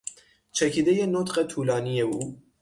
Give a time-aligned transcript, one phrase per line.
[0.51, 2.39] چکیدهی نطق طولانی او